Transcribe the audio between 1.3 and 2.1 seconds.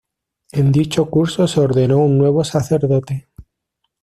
se ordenó